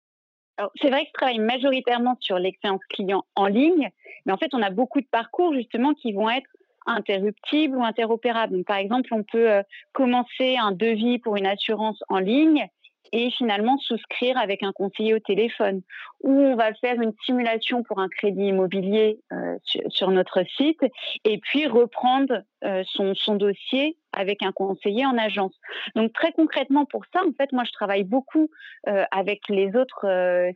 C'est 0.82 0.90
vrai 0.90 1.02
que 1.02 1.08
je 1.08 1.14
travaille 1.14 1.40
majoritairement 1.40 2.18
sur 2.20 2.40
l'expérience 2.40 2.82
client 2.90 3.24
en 3.36 3.48
ligne, 3.48 3.90
mais 4.26 4.34
en 4.34 4.38
fait, 4.38 4.54
on 4.54 4.62
a 4.62 4.70
beaucoup 4.70 5.02
de 5.02 5.08
parcours 5.10 5.54
justement 5.54 5.94
qui 5.94 6.14
vont 6.14 6.30
être 6.30 6.50
interruptibles 6.86 7.76
ou 7.76 7.84
interopérables. 7.84 8.64
par 8.64 8.78
exemple, 8.78 9.14
on 9.14 9.24
peut 9.24 9.52
euh, 9.52 9.62
commencer 9.92 10.56
un 10.58 10.72
devis 10.72 11.20
pour 11.20 11.36
une 11.36 11.46
assurance 11.46 12.02
en 12.10 12.20
ligne 12.20 12.68
et 13.14 13.32
finalement 13.32 13.78
souscrire 13.78 14.38
avec 14.38 14.64
un 14.64 14.72
conseiller 14.72 15.14
au 15.14 15.20
téléphone. 15.20 15.82
Ou 16.24 16.32
on 16.32 16.56
va 16.56 16.74
faire 16.76 17.00
une 17.02 17.14
simulation 17.26 17.84
pour 17.84 18.00
un 18.00 18.10
crédit 18.10 18.48
immobilier 18.48 19.20
euh, 19.32 19.58
sur, 19.90 20.12
notre 20.12 20.44
site 20.58 20.82
et 21.24 21.38
puis 21.38 21.68
reprendre 21.68 22.42
euh, 22.64 22.84
son, 22.88 23.14
son, 23.16 23.36
dossier 23.36 23.98
avec 24.18 24.44
un 24.44 24.52
conseiller 24.52 25.06
en 25.06 25.18
agence. 25.18 25.54
Donc 25.96 26.14
très 26.14 26.32
concrètement 26.32 26.86
pour 26.86 27.04
ça, 27.14 27.22
en 27.26 27.32
fait, 27.34 27.52
moi 27.52 27.64
je 27.66 27.72
travaille 27.72 28.04
beaucoup 28.04 28.50
euh, 28.88 29.04
avec 29.12 29.42
les 29.50 29.76
autres 29.76 30.06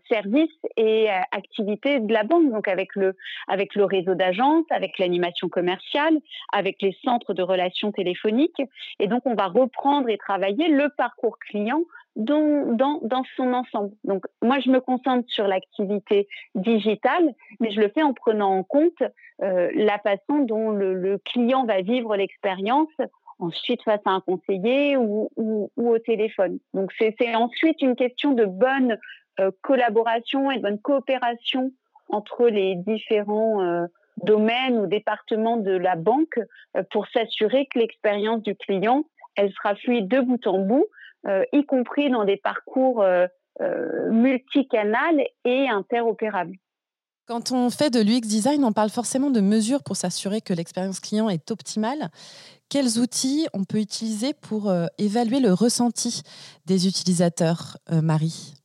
services 0.09 0.49
et 0.77 1.09
activités 1.31 1.99
de 1.99 2.11
la 2.11 2.23
banque, 2.23 2.51
donc 2.51 2.67
avec 2.67 2.95
le 2.95 3.15
avec 3.47 3.75
le 3.75 3.85
réseau 3.85 4.15
d'agences, 4.15 4.65
avec 4.69 4.97
l'animation 4.99 5.49
commerciale, 5.49 6.17
avec 6.51 6.81
les 6.81 6.95
centres 7.03 7.33
de 7.33 7.43
relations 7.43 7.91
téléphoniques. 7.91 8.61
Et 8.99 9.07
donc 9.07 9.21
on 9.25 9.35
va 9.35 9.47
reprendre 9.47 10.09
et 10.09 10.17
travailler 10.17 10.67
le 10.67 10.89
parcours 10.89 11.37
client 11.39 11.81
dans, 12.15 12.75
dans, 12.75 12.99
dans, 13.03 13.23
son 13.35 13.53
ensemble. 13.53 13.91
Donc, 14.03 14.25
moi, 14.41 14.59
je 14.59 14.69
me 14.69 14.79
concentre 14.79 15.27
sur 15.29 15.47
l'activité 15.47 16.27
digitale, 16.55 17.33
mais 17.59 17.71
je 17.71 17.79
le 17.79 17.89
fais 17.89 18.03
en 18.03 18.13
prenant 18.13 18.57
en 18.57 18.63
compte 18.63 19.01
euh, 19.41 19.69
la 19.73 19.97
façon 19.99 20.39
dont 20.39 20.71
le, 20.71 21.17
client 21.25 21.65
va 21.65 21.81
vivre 21.81 22.15
l'expérience 22.15 22.89
ensuite 23.41 23.83
face 23.83 24.01
à 24.05 24.11
un 24.11 24.21
conseiller 24.21 24.97
ou, 24.97 25.29
ou, 25.35 25.71
ou 25.75 25.89
au 25.89 25.99
téléphone. 25.99 26.59
Donc, 26.73 26.91
c'est 26.97 27.35
ensuite 27.35 27.81
une 27.81 27.95
question 27.95 28.31
de 28.31 28.45
bonne 28.45 28.97
euh, 29.39 29.51
collaboration 29.61 30.51
et 30.51 30.57
de 30.57 30.61
bonne 30.61 30.79
coopération 30.79 31.71
entre 32.09 32.47
les 32.47 32.75
différents 32.75 33.61
euh, 33.61 33.85
domaines 34.23 34.79
ou 34.79 34.87
départements 34.87 35.57
de 35.57 35.71
la 35.71 35.95
banque 35.95 36.39
euh, 36.77 36.83
pour 36.91 37.07
s'assurer 37.07 37.65
que 37.67 37.79
l'expérience 37.79 38.41
du 38.41 38.55
client, 38.55 39.03
elle 39.35 39.51
sera 39.53 39.75
fluide 39.75 40.07
de 40.07 40.19
bout 40.19 40.45
en 40.47 40.59
bout 40.59 40.85
euh, 41.27 41.43
y 41.51 41.65
compris 41.65 42.09
dans 42.09 42.25
des 42.25 42.37
parcours 42.37 43.01
euh, 43.01 43.27
euh, 43.61 44.09
multicanal 44.11 45.23
et 45.45 45.69
interopérables. 45.69 46.55
Quand 47.31 47.53
on 47.53 47.69
fait 47.69 47.89
de 47.89 48.01
l'UX 48.01 48.27
design, 48.27 48.65
on 48.65 48.73
parle 48.73 48.89
forcément 48.89 49.29
de 49.29 49.39
mesures 49.39 49.83
pour 49.83 49.95
s'assurer 49.95 50.41
que 50.41 50.53
l'expérience 50.53 50.99
client 50.99 51.29
est 51.29 51.49
optimale. 51.49 52.09
Quels 52.67 52.99
outils 52.99 53.47
on 53.53 53.63
peut 53.63 53.79
utiliser 53.79 54.33
pour 54.33 54.69
évaluer 54.97 55.39
le 55.39 55.53
ressenti 55.53 56.23
des 56.65 56.89
utilisateurs, 56.89 57.77
Marie? 57.89 58.55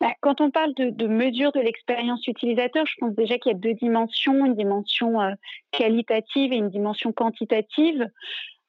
Bah, 0.00 0.10
quand 0.20 0.40
on 0.40 0.50
parle 0.50 0.74
de, 0.74 0.90
de 0.90 1.06
mesure 1.06 1.52
de 1.52 1.60
l'expérience 1.60 2.26
utilisateur, 2.26 2.86
je 2.86 2.94
pense 2.98 3.14
déjà 3.14 3.38
qu'il 3.38 3.52
y 3.52 3.54
a 3.54 3.58
deux 3.58 3.74
dimensions, 3.74 4.44
une 4.44 4.56
dimension 4.56 5.20
qualitative 5.70 6.52
et 6.52 6.56
une 6.56 6.70
dimension 6.70 7.12
quantitative. 7.12 8.08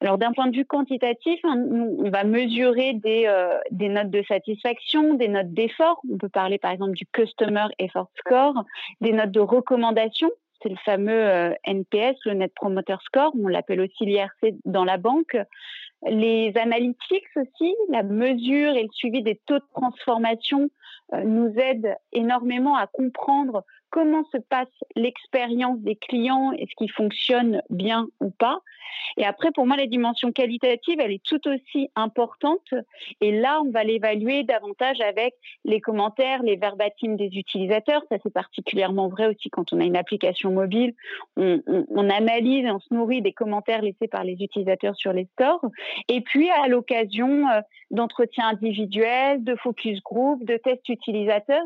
Alors 0.01 0.17
d'un 0.17 0.33
point 0.33 0.47
de 0.47 0.55
vue 0.55 0.65
quantitatif, 0.65 1.39
hein, 1.43 1.65
on 1.71 2.09
va 2.09 2.23
mesurer 2.23 2.93
des, 2.93 3.25
euh, 3.27 3.57
des, 3.71 3.89
notes 3.89 4.09
de 4.09 4.23
satisfaction, 4.27 5.13
des 5.13 5.29
notes 5.29 5.53
d'effort. 5.53 6.01
On 6.11 6.17
peut 6.17 6.29
parler 6.29 6.57
par 6.57 6.71
exemple 6.71 6.93
du 6.93 7.05
Customer 7.05 7.65
Effort 7.79 8.09
Score, 8.19 8.65
des 9.01 9.13
notes 9.13 9.31
de 9.31 9.39
recommandation. 9.39 10.29
C'est 10.61 10.69
le 10.69 10.77
fameux 10.83 11.11
euh, 11.11 11.53
NPS, 11.63 12.17
le 12.25 12.33
Net 12.33 12.53
Promoter 12.55 12.97
Score. 13.05 13.31
On 13.41 13.47
l'appelle 13.47 13.81
aussi 13.81 14.05
l'IRC 14.05 14.55
dans 14.65 14.83
la 14.83 14.97
banque. 14.97 15.37
Les 16.07 16.53
analytics 16.55 17.25
aussi, 17.35 17.73
la 17.89 18.03
mesure 18.03 18.73
et 18.75 18.83
le 18.83 18.89
suivi 18.91 19.23
des 19.23 19.39
taux 19.45 19.59
de 19.59 19.65
transformation 19.73 20.69
euh, 21.13 21.23
nous 21.23 21.53
aident 21.57 21.95
énormément 22.11 22.75
à 22.75 22.87
comprendre 22.87 23.63
comment 23.89 24.23
se 24.31 24.37
passe 24.37 24.67
l'expérience 24.95 25.79
des 25.79 25.95
clients 25.95 26.51
et 26.53 26.67
ce 26.69 26.75
qui 26.77 26.89
fonctionne 26.89 27.61
bien 27.69 28.07
ou 28.19 28.29
pas. 28.29 28.59
Et 29.17 29.25
après, 29.25 29.51
pour 29.51 29.65
moi, 29.65 29.77
la 29.77 29.87
dimension 29.87 30.31
qualitative, 30.31 30.99
elle 30.99 31.11
est 31.11 31.23
tout 31.23 31.47
aussi 31.47 31.89
importante. 31.95 32.73
Et 33.21 33.31
là, 33.31 33.61
on 33.61 33.71
va 33.71 33.83
l'évaluer 33.83 34.43
davantage 34.43 34.99
avec 35.01 35.35
les 35.63 35.79
commentaires, 35.79 36.43
les 36.43 36.55
verbatims 36.55 37.15
des 37.15 37.29
utilisateurs. 37.33 38.03
Ça, 38.09 38.17
c'est 38.23 38.33
particulièrement 38.33 39.07
vrai 39.07 39.27
aussi 39.27 39.49
quand 39.49 39.73
on 39.73 39.79
a 39.79 39.83
une 39.83 39.97
application 39.97 40.51
mobile. 40.51 40.93
On, 41.37 41.61
on, 41.67 42.09
analyse 42.09 42.65
et 42.65 42.71
on 42.71 42.79
se 42.79 42.93
nourrit 42.93 43.21
des 43.21 43.33
commentaires 43.33 43.81
laissés 43.81 44.07
par 44.07 44.23
les 44.23 44.33
utilisateurs 44.33 44.95
sur 44.95 45.13
les 45.13 45.27
stores. 45.33 45.65
Et 46.07 46.21
puis, 46.21 46.49
à 46.49 46.67
l'occasion 46.67 47.47
euh, 47.49 47.61
d'entretiens 47.91 48.49
individuels, 48.49 49.43
de 49.43 49.55
focus 49.55 50.01
group, 50.01 50.43
de 50.45 50.57
tests 50.57 50.87
utilisateurs, 50.89 51.65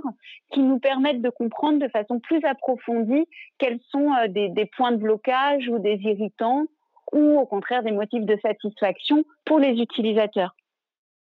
qui 0.52 0.62
nous 0.62 0.80
permettent 0.80 1.22
de 1.22 1.30
comprendre 1.30 1.80
de 1.80 1.88
façon 1.88 2.09
plus 2.18 2.44
approfondie 2.44 3.28
quels 3.60 3.80
sont 3.92 4.12
euh, 4.14 4.28
des, 4.28 4.50
des 4.50 4.66
points 4.66 4.92
de 4.92 4.98
blocage 4.98 5.68
ou 5.70 5.78
des 5.78 6.00
irritants 6.02 6.66
ou 7.12 7.40
au 7.40 7.46
contraire 7.46 7.84
des 7.84 7.92
motifs 7.92 8.26
de 8.26 8.38
satisfaction 8.42 9.24
pour 9.46 9.60
les 9.60 9.74
utilisateurs. 9.80 10.56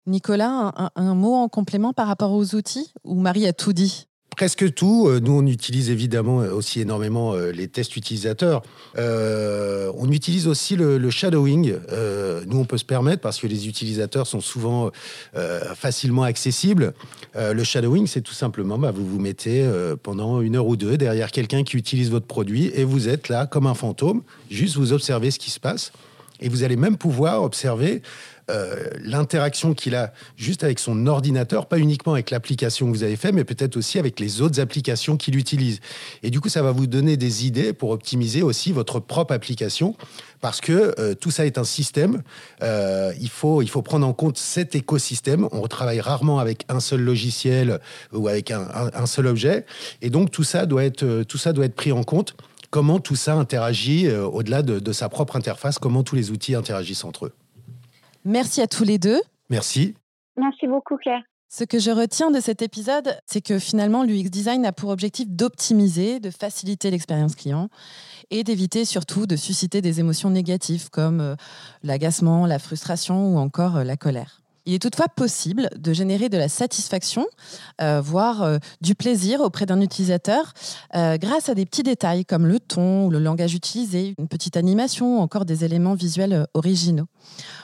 Nicolas, 0.06 0.72
un, 0.94 1.14
mot 1.14 1.34
en 1.34 1.48
complément 1.48 1.92
par 1.92 2.06
rapport 2.06 2.32
aux 2.32 2.54
outils 2.54 2.92
ou 3.04 3.14
Marie 3.16 3.46
a 3.46 3.52
tout 3.52 3.72
dit? 3.72 4.06
Presque 4.36 4.74
tout. 4.74 5.08
Euh, 5.08 5.18
nous, 5.18 5.32
on 5.32 5.46
utilise 5.46 5.90
évidemment 5.90 6.42
euh, 6.42 6.52
aussi 6.52 6.80
énormément 6.80 7.32
euh, 7.32 7.50
les 7.50 7.68
tests 7.68 7.96
utilisateurs. 7.96 8.62
on 8.96 10.12
utilise 10.12 10.46
aussi 10.46 10.76
le, 10.76 11.10
shadowing. 11.10 11.74
nous, 12.46 12.58
on 12.58 12.64
peut 12.64 12.78
se 12.78 12.84
permettre, 12.84 13.22
parce 13.22 13.40
que 13.40 13.46
les 13.46 13.66
utilisateurs 13.66 14.26
sont 14.26 14.40
souvent 14.40 14.90
facilement 15.74 16.22
accessibles. 16.22 16.92
le 17.34 17.64
shadowing, 17.64 18.06
c'est 18.06 18.20
tout 18.20 18.34
simplement, 18.34 18.78
bah, 18.78 18.90
vous 18.90 19.06
vous 19.06 19.18
mettez 19.18 19.66
pendant 20.02 20.40
une 20.40 20.56
heure 20.56 20.66
ou 20.66 20.76
deux 20.76 20.98
derrière 20.98 21.30
quelqu'un 21.30 21.64
qui 21.64 21.76
utilise 21.76 22.10
votre 22.10 22.26
produit 22.26 22.70
et 22.74 22.84
vous 22.84 23.08
êtes 23.08 23.28
là 23.28 23.46
comme 23.46 23.66
un 23.66 23.74
fantôme, 23.74 24.22
juste 24.50 24.76
vous 24.76 24.92
observez 24.92 25.30
ce 25.30 25.38
qui 25.38 25.50
se 25.50 25.60
passe. 25.60 25.92
Et 26.40 26.50
vous 26.50 26.62
allez 26.62 26.76
même 26.76 26.98
pouvoir 26.98 27.42
observer 27.42 28.02
euh, 28.48 28.90
l'interaction 29.00 29.74
qu'il 29.74 29.96
a 29.96 30.12
juste 30.36 30.62
avec 30.62 30.78
son 30.78 31.08
ordinateur, 31.08 31.66
pas 31.66 31.78
uniquement 31.78 32.12
avec 32.12 32.30
l'application 32.30 32.86
que 32.86 32.92
vous 32.92 33.02
avez 33.02 33.16
fait, 33.16 33.32
mais 33.32 33.42
peut-être 33.42 33.76
aussi 33.76 33.98
avec 33.98 34.20
les 34.20 34.40
autres 34.40 34.60
applications 34.60 35.16
qu'il 35.16 35.36
utilise. 35.36 35.80
Et 36.22 36.30
du 36.30 36.40
coup, 36.40 36.48
ça 36.48 36.62
va 36.62 36.70
vous 36.70 36.86
donner 36.86 37.16
des 37.16 37.44
idées 37.44 37.72
pour 37.72 37.90
optimiser 37.90 38.42
aussi 38.42 38.70
votre 38.70 39.00
propre 39.00 39.34
application, 39.34 39.96
parce 40.40 40.60
que 40.60 40.94
euh, 41.00 41.14
tout 41.14 41.32
ça 41.32 41.44
est 41.44 41.58
un 41.58 41.64
système. 41.64 42.22
Euh, 42.62 43.12
il, 43.20 43.30
faut, 43.30 43.62
il 43.62 43.68
faut 43.68 43.82
prendre 43.82 44.06
en 44.06 44.12
compte 44.12 44.38
cet 44.38 44.76
écosystème. 44.76 45.48
On 45.50 45.66
travaille 45.66 46.00
rarement 46.00 46.38
avec 46.38 46.64
un 46.68 46.78
seul 46.78 47.00
logiciel 47.00 47.80
ou 48.12 48.28
avec 48.28 48.52
un, 48.52 49.06
seul 49.06 49.26
objet. 49.26 49.66
Et 50.02 50.10
donc, 50.10 50.30
tout 50.30 50.44
ça 50.44 50.66
doit 50.66 50.84
être, 50.84 51.24
tout 51.24 51.38
ça 51.38 51.52
doit 51.52 51.64
être 51.64 51.74
pris 51.74 51.90
en 51.90 52.04
compte 52.04 52.36
comment 52.70 53.00
tout 53.00 53.16
ça 53.16 53.34
interagit 53.34 54.10
au-delà 54.10 54.62
de, 54.62 54.78
de, 54.80 54.92
sa 54.92 55.08
propre 55.08 55.36
interface, 55.36 55.78
comment 55.78 56.02
tous 56.02 56.14
les 56.14 56.30
outils 56.30 56.54
interagissent 56.54 57.04
entre 57.04 57.26
eux? 57.26 57.32
Merci 58.26 58.60
à 58.60 58.66
tous 58.66 58.82
les 58.82 58.98
deux. 58.98 59.20
Merci. 59.50 59.94
Merci 60.36 60.66
beaucoup, 60.66 60.96
Claire. 60.96 61.22
Ce 61.48 61.62
que 61.62 61.78
je 61.78 61.92
retiens 61.92 62.32
de 62.32 62.40
cet 62.40 62.60
épisode, 62.60 63.16
c'est 63.24 63.40
que 63.40 63.60
finalement, 63.60 64.02
l'UX 64.02 64.30
Design 64.30 64.66
a 64.66 64.72
pour 64.72 64.90
objectif 64.90 65.28
d'optimiser, 65.28 66.18
de 66.18 66.30
faciliter 66.30 66.90
l'expérience 66.90 67.36
client 67.36 67.68
et 68.30 68.42
d'éviter 68.42 68.84
surtout 68.84 69.26
de 69.26 69.36
susciter 69.36 69.80
des 69.80 70.00
émotions 70.00 70.30
négatives 70.30 70.90
comme 70.90 71.20
euh, 71.20 71.36
l'agacement, 71.84 72.46
la 72.46 72.58
frustration 72.58 73.32
ou 73.32 73.38
encore 73.38 73.76
euh, 73.76 73.84
la 73.84 73.96
colère. 73.96 74.40
Il 74.66 74.74
est 74.74 74.80
toutefois 74.80 75.08
possible 75.08 75.70
de 75.78 75.92
générer 75.92 76.28
de 76.28 76.36
la 76.36 76.48
satisfaction, 76.48 77.24
euh, 77.80 78.00
voire 78.00 78.42
euh, 78.42 78.58
du 78.80 78.96
plaisir 78.96 79.40
auprès 79.40 79.64
d'un 79.64 79.80
utilisateur 79.80 80.52
euh, 80.96 81.16
grâce 81.18 81.48
à 81.48 81.54
des 81.54 81.64
petits 81.64 81.84
détails 81.84 82.24
comme 82.24 82.46
le 82.46 82.58
ton 82.58 83.06
ou 83.06 83.10
le 83.10 83.20
langage 83.20 83.54
utilisé, 83.54 84.14
une 84.18 84.26
petite 84.26 84.56
animation 84.56 85.18
ou 85.18 85.20
encore 85.20 85.44
des 85.44 85.64
éléments 85.64 85.94
visuels 85.94 86.48
originaux. 86.54 87.06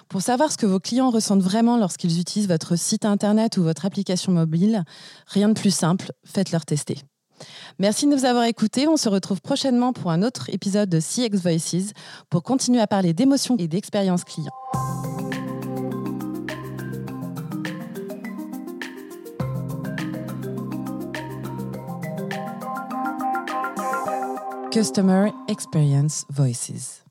Pour 0.08 0.22
savoir 0.22 0.52
ce 0.52 0.56
que 0.56 0.66
vos 0.66 0.78
clients 0.78 1.10
ressentent 1.10 1.42
vraiment 1.42 1.76
lorsqu'ils 1.76 2.20
utilisent 2.20 2.48
votre 2.48 2.76
site 2.76 3.04
internet 3.04 3.56
ou 3.56 3.64
votre 3.64 3.84
application 3.84 4.30
mobile, 4.30 4.84
rien 5.26 5.48
de 5.48 5.54
plus 5.54 5.74
simple, 5.74 6.12
faites-leur 6.24 6.64
tester. 6.64 6.98
Merci 7.80 8.06
de 8.06 8.14
nous 8.14 8.24
avoir 8.24 8.44
écoutés. 8.44 8.86
On 8.86 8.96
se 8.96 9.08
retrouve 9.08 9.40
prochainement 9.40 9.92
pour 9.92 10.12
un 10.12 10.22
autre 10.22 10.50
épisode 10.50 10.88
de 10.88 11.00
CX 11.00 11.36
Voices 11.36 11.92
pour 12.30 12.44
continuer 12.44 12.80
à 12.80 12.86
parler 12.86 13.12
d'émotions 13.12 13.56
et 13.58 13.66
d'expérience 13.66 14.22
client. 14.22 14.52
Customer 24.72 25.30
Experience 25.48 26.24
Voices. 26.30 27.02